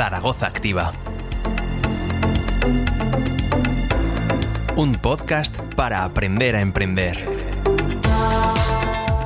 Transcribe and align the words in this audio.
Zaragoza 0.00 0.46
Activa. 0.46 0.92
Un 4.74 4.94
podcast 4.94 5.54
para 5.76 6.04
aprender 6.04 6.56
a 6.56 6.62
emprender. 6.62 7.28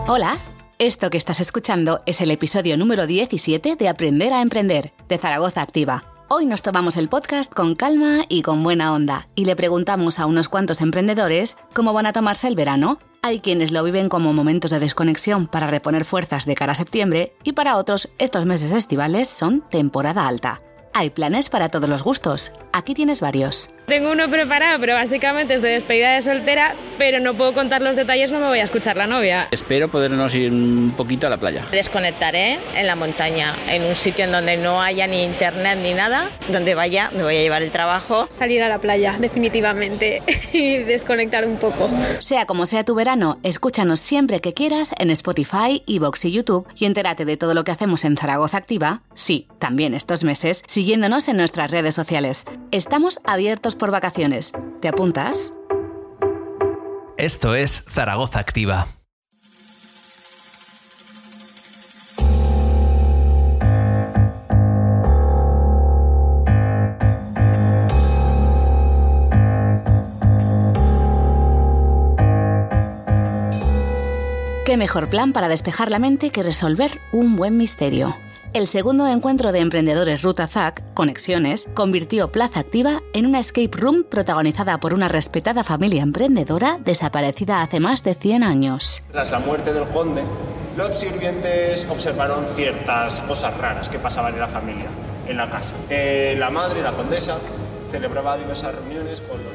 Hola, 0.08 0.34
esto 0.80 1.10
que 1.10 1.16
estás 1.16 1.38
escuchando 1.38 2.02
es 2.06 2.20
el 2.20 2.32
episodio 2.32 2.76
número 2.76 3.06
17 3.06 3.76
de 3.76 3.88
Aprender 3.88 4.32
a 4.32 4.42
Emprender, 4.42 4.92
de 5.08 5.16
Zaragoza 5.16 5.62
Activa. 5.62 6.02
Hoy 6.26 6.44
nos 6.44 6.62
tomamos 6.62 6.96
el 6.96 7.08
podcast 7.08 7.54
con 7.54 7.76
calma 7.76 8.24
y 8.28 8.42
con 8.42 8.64
buena 8.64 8.92
onda 8.92 9.28
y 9.36 9.44
le 9.44 9.54
preguntamos 9.54 10.18
a 10.18 10.26
unos 10.26 10.48
cuantos 10.48 10.80
emprendedores 10.80 11.56
cómo 11.72 11.92
van 11.92 12.06
a 12.06 12.12
tomarse 12.12 12.48
el 12.48 12.56
verano. 12.56 12.98
Hay 13.26 13.40
quienes 13.40 13.72
lo 13.72 13.82
viven 13.82 14.10
como 14.10 14.34
momentos 14.34 14.70
de 14.70 14.78
desconexión 14.78 15.46
para 15.46 15.66
reponer 15.66 16.04
fuerzas 16.04 16.44
de 16.44 16.54
cara 16.54 16.72
a 16.72 16.74
septiembre 16.74 17.32
y 17.42 17.52
para 17.52 17.78
otros 17.78 18.10
estos 18.18 18.44
meses 18.44 18.74
estivales 18.74 19.28
son 19.28 19.62
temporada 19.70 20.28
alta. 20.28 20.60
Hay 20.92 21.08
planes 21.08 21.48
para 21.48 21.70
todos 21.70 21.88
los 21.88 22.04
gustos. 22.04 22.52
Aquí 22.74 22.92
tienes 22.92 23.22
varios. 23.22 23.70
Tengo 23.86 24.10
uno 24.12 24.30
preparado, 24.30 24.80
pero 24.80 24.94
básicamente 24.94 25.52
es 25.54 25.60
de 25.60 25.68
despedida 25.68 26.14
de 26.14 26.22
soltera, 26.22 26.74
pero 26.96 27.20
no 27.20 27.34
puedo 27.34 27.52
contar 27.52 27.82
los 27.82 27.96
detalles, 27.96 28.32
no 28.32 28.40
me 28.40 28.46
voy 28.46 28.60
a 28.60 28.64
escuchar 28.64 28.96
la 28.96 29.06
novia. 29.06 29.48
Espero 29.50 29.88
podernos 29.88 30.34
ir 30.34 30.50
un 30.50 30.94
poquito 30.96 31.26
a 31.26 31.30
la 31.30 31.36
playa. 31.36 31.64
Desconectaré 31.70 32.58
en 32.74 32.86
la 32.86 32.96
montaña, 32.96 33.54
en 33.68 33.84
un 33.84 33.94
sitio 33.94 34.24
en 34.24 34.32
donde 34.32 34.56
no 34.56 34.80
haya 34.80 35.06
ni 35.06 35.22
internet 35.22 35.78
ni 35.82 35.92
nada. 35.92 36.30
Donde 36.48 36.74
vaya, 36.74 37.10
me 37.14 37.24
voy 37.24 37.36
a 37.36 37.40
llevar 37.40 37.62
el 37.62 37.70
trabajo. 37.70 38.26
Salir 38.30 38.62
a 38.62 38.70
la 38.70 38.78
playa, 38.78 39.16
definitivamente, 39.18 40.22
y 40.54 40.78
desconectar 40.78 41.46
un 41.46 41.58
poco. 41.58 41.90
Sea 42.20 42.46
como 42.46 42.64
sea 42.64 42.84
tu 42.84 42.94
verano, 42.94 43.38
escúchanos 43.42 44.00
siempre 44.00 44.40
que 44.40 44.54
quieras 44.54 44.92
en 44.98 45.10
Spotify, 45.10 45.82
Evox 45.86 46.24
y 46.24 46.32
YouTube 46.32 46.66
y 46.74 46.86
entérate 46.86 47.26
de 47.26 47.36
todo 47.36 47.52
lo 47.52 47.64
que 47.64 47.72
hacemos 47.72 48.06
en 48.06 48.16
Zaragoza 48.16 48.56
Activa, 48.56 49.02
sí, 49.14 49.46
también 49.58 49.92
estos 49.92 50.24
meses, 50.24 50.62
siguiéndonos 50.68 51.28
en 51.28 51.36
nuestras 51.36 51.70
redes 51.70 51.94
sociales. 51.94 52.44
Estamos 52.70 53.20
abiertos 53.24 53.73
por 53.76 53.90
vacaciones. 53.90 54.52
¿Te 54.80 54.88
apuntas? 54.88 55.52
Esto 57.16 57.54
es 57.54 57.84
Zaragoza 57.88 58.40
Activa. 58.40 58.86
¿Qué 74.64 74.78
mejor 74.78 75.08
plan 75.08 75.32
para 75.32 75.48
despejar 75.48 75.90
la 75.90 75.98
mente 75.98 76.30
que 76.30 76.42
resolver 76.42 76.90
un 77.12 77.36
buen 77.36 77.56
misterio? 77.56 78.16
El 78.54 78.68
segundo 78.68 79.08
encuentro 79.08 79.50
de 79.50 79.58
emprendedores 79.58 80.22
Ruta 80.22 80.46
ZAC, 80.46 80.80
Conexiones, 80.94 81.66
convirtió 81.74 82.30
Plaza 82.30 82.60
Activa 82.60 83.02
en 83.12 83.26
una 83.26 83.40
escape 83.40 83.72
room 83.72 84.04
protagonizada 84.04 84.78
por 84.78 84.94
una 84.94 85.08
respetada 85.08 85.64
familia 85.64 86.04
emprendedora 86.04 86.78
desaparecida 86.78 87.62
hace 87.62 87.80
más 87.80 88.04
de 88.04 88.14
100 88.14 88.44
años. 88.44 89.02
Tras 89.10 89.32
la 89.32 89.40
muerte 89.40 89.72
del 89.72 89.86
conde, 89.86 90.22
los 90.76 90.96
sirvientes 90.96 91.84
observaron 91.90 92.46
ciertas 92.54 93.22
cosas 93.22 93.56
raras 93.56 93.88
que 93.88 93.98
pasaban 93.98 94.34
en 94.34 94.40
la 94.40 94.46
familia, 94.46 94.86
en 95.26 95.36
la 95.36 95.50
casa. 95.50 95.74
Eh, 95.90 96.36
la 96.38 96.50
madre, 96.50 96.80
la 96.80 96.92
condesa, 96.92 97.36
celebraba 97.90 98.38
diversas 98.38 98.72
reuniones 98.72 99.20
con 99.20 99.36
los 99.42 99.52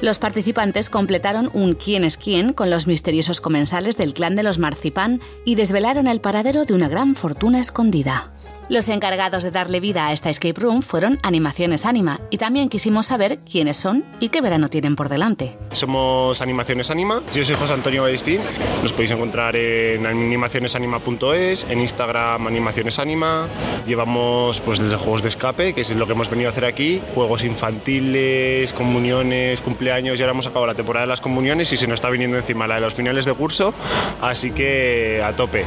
Los 0.00 0.18
participantes 0.18 0.90
completaron 0.90 1.50
un 1.54 1.74
quién 1.74 2.04
es 2.04 2.18
quién 2.18 2.52
con 2.52 2.68
los 2.68 2.86
misteriosos 2.86 3.40
comensales 3.40 3.96
del 3.96 4.12
clan 4.12 4.36
de 4.36 4.42
los 4.42 4.58
Marcipán 4.58 5.20
y 5.44 5.54
desvelaron 5.54 6.06
el 6.06 6.20
paradero 6.20 6.64
de 6.64 6.74
una 6.74 6.88
gran 6.88 7.14
fortuna 7.14 7.60
escondida. 7.60 8.33
Los 8.70 8.88
encargados 8.88 9.42
de 9.42 9.50
darle 9.50 9.78
vida 9.78 10.06
a 10.06 10.12
esta 10.14 10.30
escape 10.30 10.58
room 10.58 10.80
fueron 10.80 11.18
Animaciones 11.22 11.84
Anima 11.84 12.18
y 12.30 12.38
también 12.38 12.70
quisimos 12.70 13.06
saber 13.06 13.40
quiénes 13.40 13.76
son 13.76 14.06
y 14.20 14.30
qué 14.30 14.40
verano 14.40 14.70
tienen 14.70 14.96
por 14.96 15.10
delante. 15.10 15.54
Somos 15.72 16.40
Animaciones 16.40 16.90
Anima. 16.90 17.22
Yo 17.34 17.44
soy 17.44 17.56
José 17.56 17.74
Antonio 17.74 18.02
Badespín. 18.02 18.40
Nos 18.82 18.94
podéis 18.94 19.10
encontrar 19.10 19.54
en 19.54 20.06
animacionesanima.es, 20.06 21.66
en 21.68 21.80
Instagram 21.82 22.46
Animaciones 22.46 22.98
Anima. 22.98 23.48
Llevamos 23.86 24.62
pues 24.62 24.78
desde 24.78 24.96
juegos 24.96 25.20
de 25.20 25.28
escape, 25.28 25.74
que 25.74 25.82
es 25.82 25.94
lo 25.94 26.06
que 26.06 26.12
hemos 26.12 26.30
venido 26.30 26.48
a 26.48 26.52
hacer 26.52 26.64
aquí, 26.64 27.02
juegos 27.14 27.44
infantiles, 27.44 28.72
comuniones, 28.72 29.60
cumpleaños 29.60 30.18
y 30.18 30.22
ahora 30.22 30.32
hemos 30.32 30.46
acabado 30.46 30.68
la 30.68 30.74
temporada 30.74 31.04
de 31.04 31.10
las 31.10 31.20
comuniones 31.20 31.70
y 31.74 31.76
se 31.76 31.86
nos 31.86 31.96
está 31.96 32.08
viniendo 32.08 32.38
encima 32.38 32.66
la 32.66 32.76
de 32.76 32.80
los 32.80 32.94
finales 32.94 33.26
de 33.26 33.34
curso, 33.34 33.74
así 34.22 34.52
que 34.52 35.22
a 35.22 35.36
tope. 35.36 35.66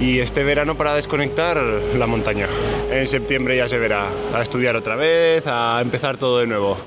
Y 0.00 0.20
este 0.20 0.44
verano 0.44 0.78
para 0.78 0.94
desconectar 0.94 1.58
la 1.58 2.06
montaña. 2.06 2.37
En 2.90 3.06
septiembre 3.06 3.56
ya 3.56 3.68
se 3.68 3.78
verá, 3.78 4.08
a 4.34 4.42
estudiar 4.42 4.76
otra 4.76 4.96
vez, 4.96 5.44
a 5.46 5.80
empezar 5.80 6.16
todo 6.16 6.38
de 6.38 6.46
nuevo. 6.46 6.78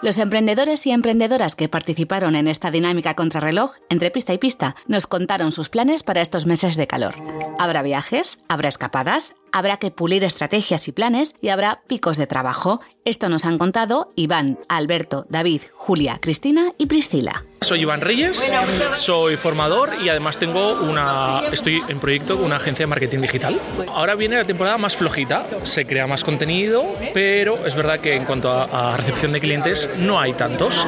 Los 0.00 0.18
emprendedores 0.18 0.86
y 0.86 0.92
emprendedoras 0.92 1.56
que 1.56 1.68
participaron 1.68 2.36
en 2.36 2.46
esta 2.46 2.70
dinámica 2.70 3.14
contrarreloj, 3.14 3.72
entre 3.88 4.12
pista 4.12 4.32
y 4.32 4.38
pista, 4.38 4.76
nos 4.86 5.08
contaron 5.08 5.50
sus 5.50 5.70
planes 5.70 6.04
para 6.04 6.20
estos 6.20 6.46
meses 6.46 6.76
de 6.76 6.86
calor. 6.86 7.16
Habrá 7.58 7.82
viajes, 7.82 8.38
habrá 8.48 8.68
escapadas, 8.68 9.34
habrá 9.50 9.78
que 9.78 9.90
pulir 9.90 10.22
estrategias 10.22 10.86
y 10.86 10.92
planes 10.92 11.34
y 11.42 11.48
habrá 11.48 11.82
picos 11.88 12.16
de 12.16 12.28
trabajo. 12.28 12.80
Esto 13.04 13.28
nos 13.28 13.44
han 13.44 13.58
contado 13.58 14.10
Iván, 14.14 14.60
Alberto, 14.68 15.26
David, 15.28 15.62
Julia, 15.74 16.18
Cristina 16.20 16.72
y 16.78 16.86
Priscila. 16.86 17.44
Soy 17.60 17.80
Iván 17.80 18.00
Reyes, 18.00 18.52
soy 18.94 19.36
formador 19.36 19.96
y 20.00 20.08
además 20.08 20.38
tengo 20.38 20.74
una, 20.74 21.42
estoy 21.50 21.82
en 21.88 21.98
proyecto 21.98 22.36
con 22.36 22.46
una 22.46 22.56
agencia 22.56 22.84
de 22.84 22.86
marketing 22.86 23.18
digital. 23.18 23.60
Ahora 23.88 24.14
viene 24.14 24.36
la 24.36 24.44
temporada 24.44 24.78
más 24.78 24.96
flojita, 24.96 25.44
se 25.64 25.84
crea 25.84 26.06
más 26.06 26.22
contenido, 26.22 26.86
pero 27.12 27.66
es 27.66 27.74
verdad 27.74 27.98
que 27.98 28.14
en 28.14 28.24
cuanto 28.24 28.50
a, 28.50 28.92
a 28.92 28.96
recepción 28.96 29.32
de 29.32 29.40
clientes 29.40 29.90
no 29.98 30.20
hay 30.20 30.34
tantos. 30.34 30.86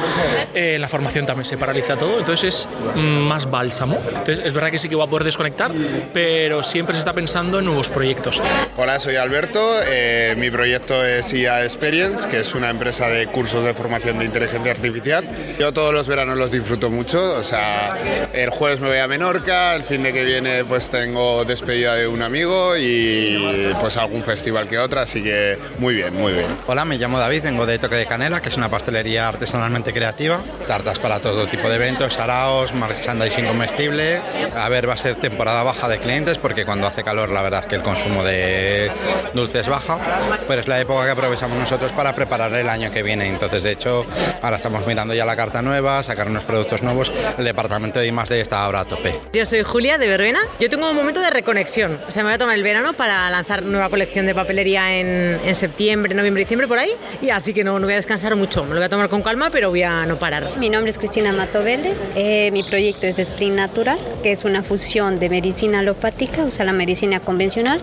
Eh, 0.53 0.77
la 0.79 0.87
formación 0.87 1.25
también 1.25 1.45
se 1.45 1.57
paraliza 1.57 1.97
todo, 1.97 2.19
entonces 2.19 2.41
es 2.55 2.69
mm, 2.95 2.99
más 2.99 3.51
bálsamo. 3.51 3.97
Entonces 4.07 4.39
es 4.43 4.53
verdad 4.53 4.71
que 4.71 4.79
sí 4.79 4.87
que 4.87 4.95
voy 4.95 5.05
a 5.05 5.09
poder 5.09 5.25
desconectar, 5.25 5.71
pero 6.13 6.63
siempre 6.63 6.95
se 6.95 6.99
está 6.99 7.11
pensando 7.11 7.59
en 7.59 7.65
nuevos 7.65 7.89
proyectos. 7.89 8.41
Hola, 8.77 8.97
soy 8.99 9.17
Alberto. 9.17 9.59
Eh, 9.85 10.35
mi 10.37 10.49
proyecto 10.49 11.05
es 11.05 11.33
IA 11.33 11.65
Experience, 11.65 12.29
que 12.29 12.39
es 12.39 12.55
una 12.55 12.69
empresa 12.69 13.09
de 13.09 13.27
cursos 13.27 13.65
de 13.65 13.73
formación 13.73 14.19
de 14.19 14.25
inteligencia 14.25 14.71
artificial. 14.71 15.27
Yo 15.59 15.73
todos 15.73 15.93
los 15.93 16.07
veranos 16.07 16.37
los 16.37 16.49
disfruto 16.61 16.89
mucho. 16.89 17.35
O 17.35 17.43
sea, 17.43 17.97
el 18.33 18.49
jueves 18.49 18.79
me 18.79 18.87
voy 18.87 18.97
a 18.99 19.07
Menorca, 19.07 19.75
el 19.75 19.83
fin 19.83 20.03
de 20.03 20.13
que 20.13 20.23
viene 20.23 20.63
pues 20.63 20.89
tengo 20.89 21.43
despedida 21.43 21.95
de 21.95 22.07
un 22.07 22.21
amigo 22.21 22.77
y 22.77 23.75
pues 23.79 23.97
algún 23.97 24.23
festival 24.23 24.67
que 24.67 24.77
otra, 24.79 25.01
así 25.01 25.21
que 25.23 25.57
muy 25.79 25.95
bien, 25.95 26.13
muy 26.13 26.33
bien. 26.33 26.47
Hola, 26.67 26.85
me 26.85 26.97
llamo 26.97 27.19
David, 27.19 27.43
vengo 27.43 27.65
de 27.65 27.79
Toque 27.79 27.95
de 27.95 28.05
Canela, 28.05 28.41
que 28.41 28.49
es 28.49 28.57
una 28.57 28.69
pastelería 28.69 29.27
artesanalmente 29.27 29.91
creativa. 29.91 30.39
Tartas 30.67 30.99
para 30.99 31.19
todo 31.19 31.47
tipo 31.47 31.67
de 31.67 31.75
eventos, 31.75 32.13
saraos, 32.13 32.73
merchandising 32.73 33.45
comestible. 33.45 34.21
A 34.55 34.69
ver, 34.69 34.87
va 34.87 34.93
a 34.93 34.97
ser 34.97 35.15
temporada 35.15 35.63
baja 35.63 35.87
de 35.87 35.99
clientes 35.99 36.37
porque 36.37 36.65
cuando 36.65 36.87
hace 36.87 37.03
calor 37.03 37.29
la 37.29 37.41
verdad 37.41 37.61
es 37.61 37.65
que 37.67 37.75
el 37.75 37.81
consumo 37.81 38.23
de 38.23 38.91
dulces 39.33 39.67
baja, 39.67 39.99
pero 40.47 40.61
es 40.61 40.67
la 40.67 40.79
época 40.79 41.05
que 41.05 41.11
aprovechamos 41.11 41.57
nosotros 41.57 41.91
para 41.91 42.13
preparar 42.13 42.53
el 42.53 42.69
año 42.69 42.91
que 42.91 43.01
viene. 43.01 43.27
Entonces, 43.27 43.63
de 43.63 43.71
hecho, 43.71 44.05
ahora 44.41 44.57
estamos 44.57 44.85
mirando 44.85 45.13
ya 45.13 45.25
la 45.25 45.35
carta 45.35 45.61
nueva, 45.61 46.03
sacar 46.03 46.27
unos 46.27 46.43
productos 46.51 46.83
nuevos. 46.83 47.11
El 47.37 47.45
departamento 47.45 47.99
de 47.99 48.07
I+D 48.07 48.41
está 48.41 48.63
ahora 48.63 48.81
a 48.81 48.85
tope. 48.85 49.19
Yo 49.33 49.45
soy 49.45 49.63
Julia 49.63 49.97
de 49.97 50.07
Verbena. 50.07 50.39
Yo 50.59 50.69
tengo 50.69 50.89
un 50.89 50.95
momento 50.95 51.21
de 51.21 51.29
reconexión. 51.29 51.99
O 52.07 52.11
sea, 52.11 52.23
me 52.23 52.29
voy 52.29 52.35
a 52.35 52.37
tomar 52.37 52.55
el 52.55 52.63
verano 52.63 52.93
para 52.93 53.29
lanzar 53.29 53.63
nueva 53.63 53.89
colección 53.89 54.25
de 54.25 54.35
papelería 54.35 54.99
en, 54.99 55.39
en 55.45 55.55
septiembre, 55.55 56.13
noviembre, 56.13 56.43
diciembre, 56.43 56.67
por 56.67 56.77
ahí. 56.77 56.91
Y 57.21 57.29
así 57.29 57.53
que 57.53 57.63
no, 57.63 57.79
no 57.79 57.87
voy 57.87 57.93
a 57.93 57.97
descansar 57.97 58.35
mucho. 58.35 58.63
Me 58.63 58.69
lo 58.69 58.75
voy 58.75 58.83
a 58.83 58.89
tomar 58.89 59.09
con 59.09 59.21
calma, 59.21 59.49
pero 59.49 59.69
voy 59.69 59.83
a 59.83 60.05
no 60.05 60.19
parar. 60.19 60.57
Mi 60.57 60.69
nombre 60.69 60.91
es 60.91 60.97
Cristina 60.97 61.31
Matovele. 61.31 61.93
Eh, 62.15 62.51
mi 62.51 62.63
proyecto 62.63 63.07
es 63.07 63.17
Spring 63.17 63.55
Natural, 63.55 63.97
que 64.21 64.33
es 64.33 64.43
una 64.43 64.61
fusión 64.61 65.19
de 65.19 65.29
medicina 65.29 65.79
alopática, 65.79 66.43
o 66.43 66.51
sea, 66.51 66.65
la 66.65 66.73
medicina 66.73 67.19
convencional, 67.19 67.81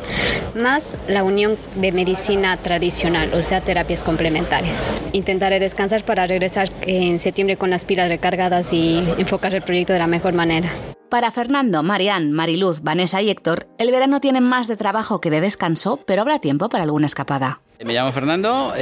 más 0.54 0.96
la 1.08 1.22
unión 1.22 1.56
de 1.76 1.93
medicina 1.93 2.56
tradicional, 2.56 3.32
o 3.32 3.43
sea, 3.43 3.60
terapias 3.60 4.02
complementarias. 4.02 4.88
Intentaré 5.12 5.60
descansar 5.60 6.04
para 6.04 6.26
regresar 6.26 6.69
en 6.82 7.19
septiembre 7.19 7.56
con 7.56 7.70
las 7.70 7.84
pilas 7.84 8.08
recargadas 8.08 8.57
y 8.72 8.99
enfocar 9.19 9.55
el 9.55 9.62
proyecto 9.62 9.93
de 9.93 9.99
la 9.99 10.06
mejor 10.06 10.34
manera. 10.34 10.70
Para 11.08 11.31
Fernando, 11.31 11.82
Marianne, 11.82 12.32
Mariluz, 12.32 12.82
Vanessa 12.82 13.22
y 13.22 13.31
Héctor, 13.31 13.66
el 13.78 13.90
verano 13.90 14.20
tiene 14.20 14.40
más 14.40 14.69
de 14.69 14.76
trabajo 14.76 15.20
que 15.20 15.31
de 15.31 15.40
descanso, 15.40 16.00
pero 16.06 16.22
habrá 16.22 16.38
tiempo 16.38 16.69
para 16.69 16.84
alguna 16.84 17.06
escapada. 17.06 17.60
Me 17.84 17.94
llamo 17.94 18.10
Fernando, 18.10 18.75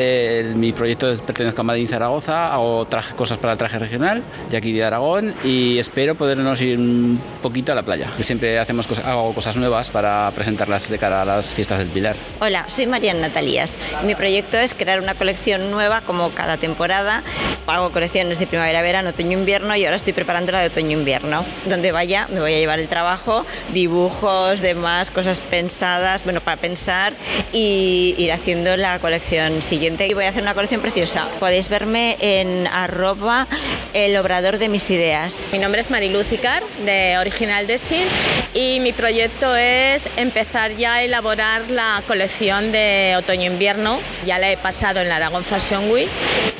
mi 0.54 0.72
proyecto 0.72 1.12
es 1.12 1.18
pertenezco 1.18 1.60
a 1.60 1.64
Madrid 1.64 1.86
Zaragoza, 1.86 2.54
hago 2.54 2.86
traje, 2.86 3.14
cosas 3.14 3.36
para 3.36 3.52
el 3.52 3.58
traje 3.58 3.78
regional 3.78 4.22
de 4.48 4.56
aquí 4.56 4.72
de 4.72 4.84
Aragón 4.84 5.34
y 5.44 5.78
espero 5.78 6.14
podernos 6.14 6.58
ir 6.62 6.78
un 6.78 7.20
poquito 7.42 7.72
a 7.72 7.74
la 7.74 7.82
playa. 7.82 8.08
Siempre 8.22 8.58
hacemos 8.58 8.86
cosas, 8.86 9.04
hago 9.04 9.34
cosas 9.34 9.54
nuevas 9.56 9.90
para 9.90 10.32
presentarlas 10.34 10.88
de 10.88 10.98
cara 10.98 11.20
a 11.20 11.24
las 11.26 11.52
fiestas 11.52 11.80
del 11.80 11.88
Pilar. 11.88 12.16
Hola, 12.40 12.64
soy 12.70 12.86
Mariana 12.86 13.28
Natalías. 13.28 13.76
Mi 14.02 14.14
proyecto 14.14 14.56
es 14.56 14.72
crear 14.72 14.98
una 15.02 15.14
colección 15.14 15.70
nueva 15.70 16.00
como 16.00 16.30
cada 16.30 16.56
temporada. 16.56 17.22
Hago 17.66 17.90
colecciones 17.90 18.38
de 18.38 18.46
primavera, 18.46 18.80
verano, 18.80 19.10
otoño, 19.10 19.38
invierno 19.38 19.76
y 19.76 19.84
ahora 19.84 19.96
estoy 19.96 20.14
preparando 20.14 20.52
la 20.52 20.60
de 20.60 20.68
otoño, 20.68 20.96
invierno. 20.96 21.44
Donde 21.66 21.92
vaya 21.92 22.28
me 22.32 22.40
voy 22.40 22.54
a 22.54 22.58
llevar 22.58 22.78
el 22.78 22.88
trabajo, 22.88 23.44
dibujos, 23.74 24.60
demás, 24.60 25.10
cosas 25.10 25.40
pensadas, 25.40 26.24
bueno, 26.24 26.40
para 26.40 26.56
pensar 26.56 27.12
y 27.52 28.14
ir 28.16 28.32
haciendo 28.32 28.74
la 28.74 28.85
la 28.92 28.98
colección 29.00 29.62
siguiente 29.62 30.06
y 30.06 30.14
voy 30.14 30.24
a 30.24 30.28
hacer 30.28 30.42
una 30.42 30.54
colección 30.54 30.80
preciosa. 30.80 31.28
Podéis 31.40 31.68
verme 31.68 32.16
en 32.20 32.66
arroba 32.68 33.48
el 33.94 34.16
obrador 34.16 34.58
de 34.58 34.68
mis 34.68 34.88
ideas. 34.90 35.34
Mi 35.50 35.58
nombre 35.58 35.80
es 35.80 35.90
Marilu 35.90 36.22
Zicar 36.22 36.62
de 36.84 37.18
Original 37.18 37.66
Design 37.66 38.06
y 38.54 38.78
mi 38.80 38.92
proyecto 38.92 39.56
es 39.56 40.08
empezar 40.16 40.76
ya 40.76 40.94
a 40.94 41.02
elaborar 41.02 41.68
la 41.68 42.02
colección 42.06 42.70
de 42.72 43.14
otoño-invierno. 43.18 43.98
Ya 44.24 44.38
la 44.38 44.52
he 44.52 44.56
pasado 44.56 45.00
en 45.00 45.08
la 45.08 45.16
Aragón 45.16 45.44
Fashion 45.44 45.90
Week 45.90 46.08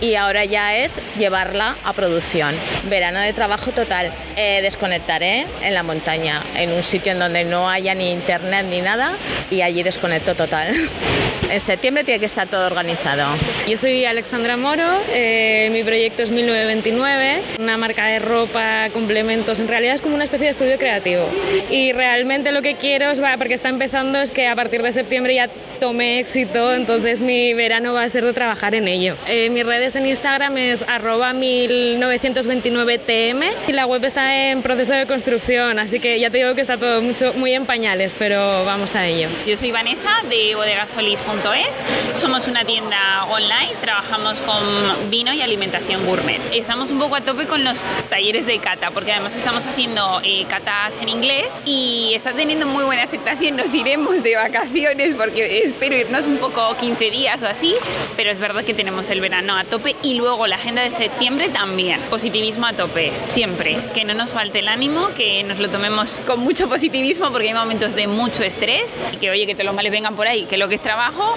y 0.01 0.17
ahora 0.17 0.45
ya 0.45 0.77
es 0.77 0.99
llevarla 1.19 1.77
a 1.85 1.93
producción. 1.93 2.55
Verano 2.89 3.21
de 3.21 3.33
trabajo 3.33 3.71
total. 3.71 4.13
Eh, 4.37 4.61
desconectaré 4.63 5.47
en 5.63 5.75
la 5.75 5.83
montaña, 5.83 6.43
en 6.57 6.73
un 6.73 6.83
sitio 6.83 7.13
en 7.13 7.19
donde 7.19 7.45
no 7.45 7.71
haya 7.71 7.95
ni 7.95 8.11
internet 8.11 8.67
ni 8.69 8.81
nada 8.81 9.17
y 9.51 9.63
allí 9.63 9.83
desconecto 9.83 10.35
total. 10.35 10.75
en 11.51 11.61
septiembre 11.61 12.05
tiene 12.05 12.16
que 12.19 12.27
está 12.27 12.47
todo 12.47 12.67
organizado. 12.67 13.27
Yo 13.69 13.77
soy 13.77 14.05
Alexandra 14.05 14.57
Moro, 14.57 14.85
eh, 15.13 15.69
mi 15.73 15.83
proyecto 15.83 16.23
es 16.23 16.31
1929, 16.31 17.43
una 17.59 17.77
marca 17.77 18.07
de 18.07 18.19
ropa, 18.19 18.89
complementos, 18.93 19.61
en 19.61 19.69
realidad 19.69 19.95
es 19.95 20.01
como 20.01 20.15
una 20.15 20.25
especie 20.25 20.47
de 20.47 20.51
estudio 20.53 20.79
creativo. 20.79 21.29
Y 21.71 21.93
realmente 21.93 22.53
lo 22.53 22.63
que 22.63 22.77
quiero, 22.77 23.11
es, 23.11 23.21
porque 23.39 23.55
está 23.55 23.69
empezando, 23.69 24.21
es 24.21 24.31
que 24.31 24.47
a 24.47 24.55
partir 24.55 24.83
de 24.83 24.93
septiembre 24.93 25.35
ya 25.35 25.51
tome 25.81 26.21
éxito, 26.21 26.75
entonces 26.75 27.21
mi 27.21 27.55
verano 27.55 27.93
va 27.93 28.03
a 28.03 28.09
ser 28.09 28.25
de 28.25 28.33
trabajar 28.33 28.75
en 28.75 28.89
ello. 28.89 29.15
Eh, 29.29 29.51
mis 29.51 29.67
redes 29.67 29.95
en 29.97 30.07
Instagram 30.07 30.57
es 30.57 30.83
arroba 30.89 31.35
1929tm 31.35 33.51
y 33.69 33.73
la 33.73 33.85
web 33.87 34.03
está 34.05 34.51
en 34.51 34.63
proceso 34.63 34.95
de 34.95 35.07
construcción, 35.07 35.79
así 35.79 36.01
que 36.01 36.19
ya 36.19 36.31
te 36.31 36.39
digo 36.39 36.55
que 36.55 36.63
está 36.63 36.79
todo 36.79 37.03
mucho, 37.03 37.35
muy 37.35 37.53
en 37.53 37.67
pañales, 37.67 38.15
pero 38.19 38.65
vamos 38.65 38.95
a 38.95 39.07
ello. 39.07 39.29
Yo 39.47 39.55
soy 39.57 39.71
Vanessa 39.71 40.11
de 40.29 40.55
bodegasolis.es, 40.55 42.06
somos 42.13 42.47
una 42.47 42.65
tienda 42.65 43.25
online, 43.31 43.73
trabajamos 43.81 44.41
con 44.41 45.11
vino 45.11 45.33
y 45.33 45.41
alimentación 45.41 46.05
gourmet. 46.07 46.41
Estamos 46.53 46.91
un 46.91 46.99
poco 46.99 47.17
a 47.17 47.21
tope 47.21 47.47
con 47.47 47.65
los 47.65 48.05
talleres 48.09 48.47
de 48.47 48.59
cata, 48.59 48.91
porque 48.91 49.13
además 49.13 49.35
estamos 49.37 49.67
haciendo 49.67 50.21
eh, 50.23 50.47
catas 50.49 50.99
en 51.01 51.09
inglés 51.09 51.47
y 51.65 52.13
está 52.15 52.33
teniendo 52.33 52.67
muy 52.67 52.85
buena 52.85 53.03
aceptación, 53.03 53.57
nos 53.57 53.75
iremos 53.75 54.23
de 54.23 54.37
vacaciones 54.37 55.15
porque 55.15 55.63
espero 55.65 55.97
irnos 55.97 56.27
un 56.27 56.39
poco 56.39 56.77
15 56.77 57.11
días 57.11 57.43
o 57.43 57.49
así, 57.49 57.75
pero 58.17 58.31
es 58.31 58.39
verdad 58.39 58.65
que 58.65 58.75
tenemos 58.75 59.11
el 59.11 59.21
verano 59.21 59.57
a 59.57 59.65
tope 59.65 59.97
y 60.03 60.15
luego 60.15 60.47
la 60.47 60.57
agenda 60.57 60.83
de 60.83 60.91
septiembre 60.91 61.49
también. 61.49 62.01
Positivismo 62.11 62.67
a 62.67 62.73
tope, 62.73 63.13
siempre. 63.25 63.79
Que 63.95 64.05
no 64.05 64.15
nos 64.15 64.31
falte 64.33 64.61
el 64.61 64.69
ánimo, 64.69 65.09
que 65.17 65.43
nos 65.45 65.59
lo 65.59 65.69
tomemos 65.69 66.21
con 66.27 66.41
mucho 66.41 66.69
positivismo 66.69 67.31
porque 67.31 67.49
hay 67.49 67.55
momentos 67.55 67.95
de 67.95 68.07
mucho 68.07 68.43
estrés 68.43 68.97
y 69.13 69.17
que 69.17 69.31
oye, 69.31 69.47
que 69.47 69.55
todos 69.55 69.67
los 69.67 69.75
males 69.75 69.93
vengan 69.93 70.15
por 70.15 70.27
ahí, 70.27 70.45
que 70.45 70.57
lo 70.57 70.69
que 70.69 70.77
es 70.77 70.83
trabajo, 70.83 71.37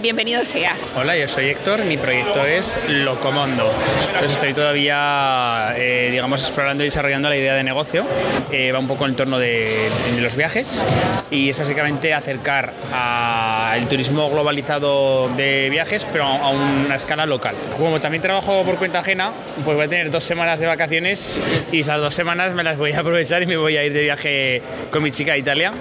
bienvenido 0.00 0.44
sea. 0.44 0.74
Hola, 0.96 1.16
yo 1.16 1.28
soy 1.28 1.48
Héctor, 1.50 1.84
mi 1.84 1.96
proyecto 1.96 2.44
es 2.44 2.78
Locomondo. 2.88 3.70
Entonces 4.06 4.32
estoy 4.32 4.54
todavía, 4.54 5.74
eh, 5.76 6.08
digamos, 6.10 6.42
explorando 6.42 6.82
y 6.82 6.86
desarrollando 6.86 7.28
la 7.28 7.36
idea 7.36 7.54
de 7.54 7.62
negocio. 7.62 8.06
Eh, 8.50 8.72
va 8.72 8.78
un 8.78 8.88
poco 8.88 9.06
en 9.06 9.14
torno 9.14 9.38
de, 9.38 9.90
de 10.14 10.20
los 10.20 10.36
viajes 10.36 10.84
y 11.30 11.50
es 11.50 11.58
básicamente 11.58 12.14
acercar 12.14 12.72
al 12.92 13.86
turismo 13.88 14.30
globalizado 14.30 15.28
de 15.36 15.68
viajes, 15.70 16.06
pero 16.10 16.24
a, 16.24 16.50
una 16.50 16.94
escala 16.94 17.26
local. 17.26 17.54
Como 17.76 18.00
también 18.00 18.22
trabajo 18.22 18.64
por 18.64 18.76
cuenta 18.76 19.00
ajena, 19.00 19.32
pues 19.64 19.76
voy 19.76 19.84
a 19.84 19.88
tener 19.88 20.10
dos 20.10 20.24
semanas 20.24 20.60
de 20.60 20.66
vacaciones 20.66 21.40
y 21.70 21.80
esas 21.80 22.00
dos 22.00 22.14
semanas 22.14 22.54
me 22.54 22.62
las 22.62 22.78
voy 22.78 22.92
a 22.92 23.00
aprovechar 23.00 23.42
y 23.42 23.46
me 23.46 23.56
voy 23.56 23.76
a 23.76 23.84
ir 23.84 23.92
de 23.92 24.02
viaje 24.02 24.62
con 24.90 25.02
mi 25.02 25.10
chica 25.10 25.32
a 25.32 25.36
Italia. 25.36 25.72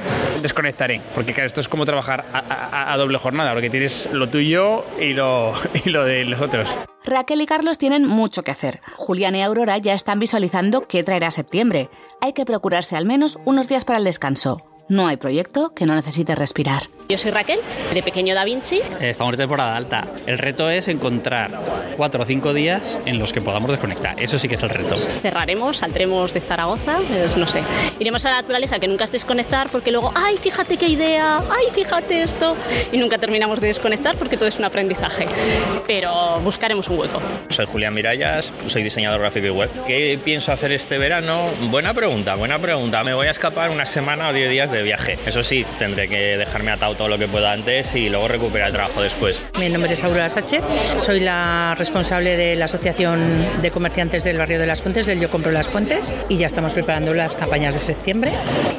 Desconectaré, 0.42 1.02
porque 1.14 1.34
claro, 1.34 1.48
esto 1.48 1.60
es 1.60 1.68
como 1.68 1.86
trabajar 1.86 2.24
a, 2.32 2.40
a, 2.40 2.94
a 2.94 2.98
doble 2.98 3.18
jornada, 3.18 3.52
porque 3.52 3.70
tienes 3.70 4.09
lo 4.12 4.30
tuyo 4.30 4.86
y 5.00 5.14
lo, 5.14 5.54
y 5.86 5.90
lo 5.90 6.06
de 6.06 6.26
los 6.26 6.42
otros. 6.42 6.68
Raquel 7.06 7.42
y 7.42 7.46
Carlos 7.46 7.78
tienen 7.78 8.06
mucho 8.08 8.44
que 8.44 8.52
hacer. 8.52 8.82
Julián 8.96 9.36
y 9.36 9.42
Aurora 9.42 9.78
ya 9.78 9.94
están 9.94 10.20
visualizando 10.20 10.88
qué 10.88 11.04
traerá 11.04 11.32
septiembre. 11.32 11.90
Hay 12.22 12.34
que 12.34 12.46
procurarse 12.46 12.96
al 12.96 13.06
menos 13.06 13.40
unos 13.46 13.68
días 13.68 13.86
para 13.86 14.00
el 14.00 14.06
descanso. 14.06 14.58
No 14.90 15.08
hay 15.08 15.18
proyecto 15.18 15.74
que 15.74 15.86
no 15.86 15.96
necesite 15.96 16.36
respirar. 16.36 16.90
Yo 17.12 17.18
soy 17.18 17.32
Raquel, 17.32 17.60
de 17.92 18.04
Pequeño 18.04 18.36
Da 18.36 18.46
Vinci. 18.46 18.82
Estamos 19.02 19.34
en 19.34 19.40
temporada 19.40 19.76
alta. 19.76 20.06
El 20.28 20.38
reto 20.38 20.70
es 20.70 20.88
encontrar 20.88 21.50
cuatro 21.98 22.22
o 22.22 22.26
cinco 22.26 22.54
días 22.54 23.00
en 23.08 23.18
los 23.18 23.34
que 23.34 23.42
podamos 23.42 23.72
desconectar. 23.72 24.22
Eso 24.22 24.38
sí 24.38 24.48
que 24.48 24.54
es 24.54 24.62
el 24.62 24.70
reto. 24.70 24.96
Cerraremos, 25.24 25.80
saldremos 25.80 26.36
de 26.36 26.40
Zaragoza, 26.40 27.00
pues 27.08 27.36
no 27.36 27.48
sé. 27.48 27.64
Iremos 27.98 28.24
a 28.28 28.30
la 28.30 28.36
naturaleza, 28.36 28.78
que 28.78 28.88
nunca 28.88 29.06
es 29.06 29.12
desconectar, 29.12 29.72
porque 29.72 29.90
luego, 29.90 30.14
ay, 30.14 30.38
fíjate 30.38 30.78
qué 30.78 30.86
idea, 30.86 31.38
ay, 31.38 31.74
fíjate 31.74 32.22
esto. 32.22 32.56
Y 32.92 33.00
nunca 33.00 33.18
terminamos 33.18 33.60
de 33.60 33.70
desconectar 33.70 34.16
porque 34.16 34.38
todo 34.38 34.48
es 34.48 34.60
un 34.60 34.66
aprendizaje. 34.66 35.26
Pero 35.88 36.40
buscaremos 36.42 36.90
un 36.90 37.00
hueco. 37.00 37.20
Soy 37.50 37.66
Julián 37.66 37.96
Mirallas, 37.96 38.54
soy 38.68 38.84
diseñador 38.84 39.20
gráfico 39.20 39.48
y 39.48 39.50
web. 39.50 39.72
¿Qué 39.88 40.20
pienso 40.24 40.52
hacer 40.52 40.74
este 40.74 41.00
verano? 41.00 41.50
Buena 41.72 41.92
pregunta, 41.96 42.36
buena 42.36 42.60
pregunta. 42.60 43.04
Me 43.04 43.16
voy 43.16 43.26
a 43.26 43.32
escapar 43.32 43.72
una 43.72 43.88
semana 43.88 44.30
o 44.30 44.34
diez 44.34 44.48
días 44.52 44.72
de 44.72 44.84
viaje. 44.84 45.18
Eso 45.26 45.42
sí, 45.42 45.66
tendré 45.80 46.08
que 46.08 46.38
dejarme 46.38 46.70
atado 46.70 46.99
todo 47.00 47.08
lo 47.08 47.18
que 47.18 47.30
pueda 47.30 47.54
antes 47.54 47.96
y 47.96 48.10
luego 48.10 48.28
recuperar 48.28 48.68
el 48.68 48.74
trabajo 48.74 49.02
después. 49.02 49.42
Mi 49.58 49.70
nombre 49.70 49.94
es 49.94 50.04
Aurora 50.04 50.28
Sánchez, 50.28 50.62
soy 50.98 51.22
la 51.22 51.74
responsable 51.78 52.36
de 52.36 52.58
la 52.58 52.66
Asociación 52.66 53.62
de 53.62 53.72
Comerciantes 53.72 54.26
del 54.26 54.38
Barrio 54.38 54.60
de 54.60 54.66
las 54.66 54.82
Fuentes, 54.82 55.06
del 55.06 55.22
Yo 55.22 55.30
Compro 55.30 55.50
las 55.54 55.70
Fuentes, 55.70 56.14
y 56.28 56.36
ya 56.36 56.48
estamos 56.48 56.74
preparando 56.74 57.14
las 57.14 57.38
campañas 57.38 57.74
de 57.74 57.80
septiembre 57.80 58.32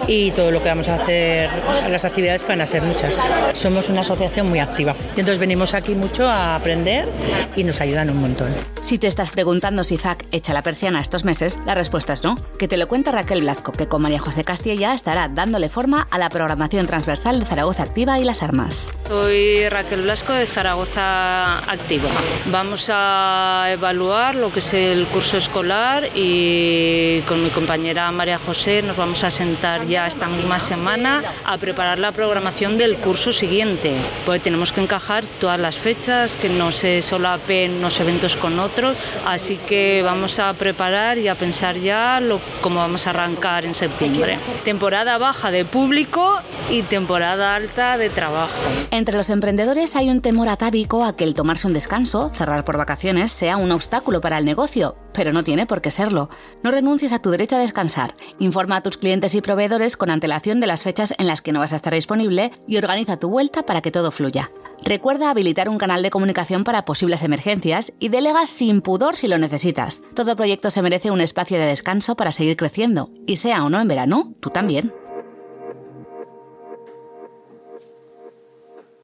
y 0.07 0.33
todo 0.33 0.51
lo 0.51 0.63
que 0.63 0.69
vamos 0.69 0.89
a 0.89 0.97
hacer, 0.97 1.49
las 1.89 2.05
actividades 2.05 2.47
van 2.47 2.61
a 2.61 2.67
ser 2.67 2.83
muchas. 2.83 3.19
Somos 3.55 3.89
una 3.89 4.03
asociación 4.03 4.51
muy 4.51 4.59
activa 4.59 4.95
y 5.17 5.21
entonces 5.21 5.39
venimos 5.39 5.73
aquí 5.73 5.95
mucho 5.95 6.29
a 6.29 6.57
aprender 6.57 7.09
y 7.57 7.65
nos 7.65 7.81
ayudan 7.81 8.11
un 8.11 8.21
montón. 8.21 8.51
Si 8.91 8.99
te 8.99 9.07
estás 9.07 9.31
preguntando 9.31 9.85
si 9.85 9.97
Zac 9.97 10.27
echa 10.33 10.53
la 10.53 10.65
persiana 10.65 11.01
estos 11.01 11.25
meses, 11.25 11.61
la 11.65 11.77
respuesta 11.77 12.13
es 12.13 12.25
no. 12.25 12.35
Que 12.59 12.67
te 12.67 12.77
lo 12.77 12.89
cuenta 12.89 13.13
Raquel 13.13 13.43
Blasco, 13.43 13.71
que 13.71 13.87
con 13.87 14.03
María 14.03 14.19
José 14.19 14.43
Castilla 14.43 14.95
estará 14.95 15.29
dándole 15.29 15.69
forma 15.69 16.09
a 16.11 16.19
la 16.19 16.29
programación 16.29 16.89
transversal 16.89 17.39
de 17.39 17.47
Zaragoza 17.47 17.85
Activa 17.85 18.19
y 18.19 18.25
las 18.25 18.43
Armas. 18.43 18.93
Soy 19.07 19.69
Raquel 19.69 20.03
Blasco 20.03 20.33
de 20.33 20.45
Zaragoza 20.45 21.59
Activa. 21.59 22.11
Vamos 22.47 22.91
a 22.93 23.69
evaluar 23.71 24.35
lo 24.35 24.53
que 24.53 24.59
es 24.59 24.75
el 24.75 25.07
curso 25.07 25.37
escolar 25.37 26.09
y 26.17 27.21
con 27.29 27.45
mi 27.45 27.51
compañera 27.51 28.11
María 28.11 28.41
José 28.41 28.83
nos 28.83 28.97
vamos 28.97 29.23
a 29.23 29.31
sentar 29.31 29.87
ya 29.87 30.09
esta 30.09 30.27
misma 30.27 30.59
semana 30.59 31.23
a 31.45 31.59
preparar 31.59 31.99
la 31.99 32.11
programación 32.11 32.77
del 32.77 32.97
curso 32.97 33.31
siguiente. 33.31 33.95
Porque 34.27 34.41
tenemos 34.41 34.73
que 34.73 34.81
encajar 34.81 35.23
todas 35.41 35.61
las 35.61 35.77
fechas, 35.77 36.37
que 36.37 36.49
no 36.49 36.73
se 36.73 37.03
solapen 37.03 37.75
unos 37.75 38.01
eventos 38.01 38.35
con 38.35 38.59
otros, 38.59 38.80
así 39.27 39.57
que 39.57 40.03
vamos 40.05 40.39
a 40.39 40.53
preparar 40.55 41.19
y 41.19 41.29
a 41.29 41.35
pensar 41.35 41.77
ya 41.77 42.21
cómo 42.61 42.81
vamos 42.81 43.07
a 43.07 43.11
arrancar 43.11 43.65
en 43.65 43.75
septiembre. 43.75 44.39
Temporada 44.65 45.19
baja 45.19 45.51
de 45.51 45.65
público 45.65 46.39
y 46.71 46.83
temporada 46.83 47.55
alta 47.55 47.99
de 47.99 48.11
trabajo. 48.11 48.53
Entre 48.91 49.17
los 49.17 49.31
emprendedores 49.31 49.97
hay 49.97 50.11
un 50.11 50.21
temor 50.21 50.49
atávico 50.49 51.05
a 51.05 51.17
que 51.17 51.25
el 51.25 51.35
tomarse 51.35 51.67
un 51.67 51.75
descanso, 51.75 52.31
cerrar 52.35 52.65
por 52.65 52.77
vacaciones, 52.77 53.33
sea 53.33 53.57
un 53.57 53.73
obstáculo 53.73 54.21
para 54.21 54.39
el 54.39 54.45
negocio, 54.45 54.97
pero 55.13 55.33
no 55.33 55.45
tiene 55.45 55.67
por 55.67 55.81
qué 55.81 55.91
serlo. 55.91 56.31
No 56.63 56.71
renuncies 56.71 57.13
a 57.13 57.21
tu 57.21 57.31
derecho 57.31 57.57
a 57.57 57.61
descansar. 57.61 58.15
Informa 58.39 58.77
a 58.77 58.83
tus 58.83 58.97
clientes 58.97 59.35
y 59.35 59.41
proveedores 59.41 59.97
con 59.97 60.11
antelación 60.11 60.61
de 60.61 60.67
las 60.67 60.85
fechas 60.85 61.15
en 61.19 61.27
las 61.27 61.43
que 61.43 61.53
no 61.53 61.61
vas 61.61 61.73
a 61.73 61.77
estar 61.77 61.95
disponible 61.95 62.53
y 62.67 62.77
organiza 62.77 63.19
tu 63.19 63.29
vuelta 63.29 63.63
para 63.65 63.81
que 63.81 63.91
todo 63.91 64.11
fluya. 64.11 64.51
Recuerda 64.85 65.31
habilitar 65.31 65.69
un 65.69 65.79
canal 65.79 66.03
de 66.03 66.11
comunicación 66.11 66.65
para 66.65 66.85
posibles 66.85 67.23
emergencias 67.23 67.93
y 67.99 68.09
delega 68.09 68.47
sin 68.47 68.81
pudor 68.81 69.17
si 69.17 69.29
lo 69.29 69.39
necesitas. 69.39 70.03
Todo 70.15 70.37
proyecto 70.37 70.71
se 70.71 70.83
merece 70.83 71.11
un 71.11 71.21
espacio 71.21 71.59
de 71.59 71.67
descanso 71.67 72.17
para 72.17 72.33
seguir 72.33 72.57
creciendo, 72.57 73.11
y 73.27 73.37
sea 73.37 73.65
o 73.65 73.71
no 73.71 73.81
en 73.81 73.89
verano, 73.89 74.35
tú 74.41 74.51
también. 74.51 74.93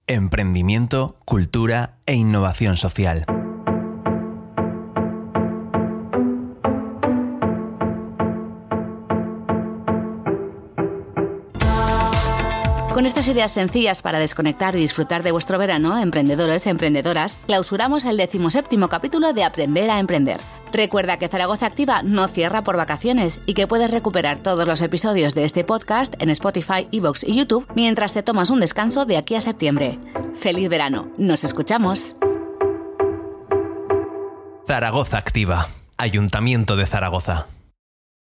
Emprendimiento, 0.06 1.16
cultura 1.24 1.98
e 2.06 2.14
innovación 2.14 2.76
social. 2.76 3.26
Con 12.96 13.04
estas 13.04 13.28
ideas 13.28 13.52
sencillas 13.52 14.00
para 14.00 14.18
desconectar 14.18 14.74
y 14.74 14.78
disfrutar 14.78 15.22
de 15.22 15.30
vuestro 15.30 15.58
verano, 15.58 15.98
emprendedores 15.98 16.64
y 16.64 16.70
emprendedoras, 16.70 17.36
clausuramos 17.46 18.06
el 18.06 18.16
decimoséptimo 18.16 18.88
capítulo 18.88 19.34
de 19.34 19.44
Aprender 19.44 19.90
a 19.90 19.98
Emprender. 19.98 20.40
Recuerda 20.72 21.18
que 21.18 21.28
Zaragoza 21.28 21.66
Activa 21.66 22.02
no 22.02 22.26
cierra 22.26 22.64
por 22.64 22.78
vacaciones 22.78 23.42
y 23.44 23.52
que 23.52 23.66
puedes 23.66 23.90
recuperar 23.90 24.38
todos 24.38 24.66
los 24.66 24.80
episodios 24.80 25.34
de 25.34 25.44
este 25.44 25.62
podcast 25.62 26.14
en 26.22 26.30
Spotify, 26.30 26.88
Evox 26.90 27.22
y 27.22 27.36
YouTube 27.36 27.70
mientras 27.74 28.14
te 28.14 28.22
tomas 28.22 28.48
un 28.48 28.60
descanso 28.60 29.04
de 29.04 29.18
aquí 29.18 29.34
a 29.34 29.42
septiembre. 29.42 29.98
¡Feliz 30.34 30.70
verano! 30.70 31.10
¡Nos 31.18 31.44
escuchamos! 31.44 32.16
Zaragoza 34.66 35.18
Activa. 35.18 35.68
Ayuntamiento 35.98 36.76
de 36.76 36.86
Zaragoza. 36.86 37.46